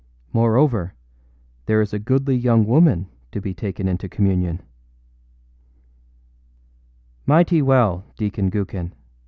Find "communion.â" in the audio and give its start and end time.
4.09-4.63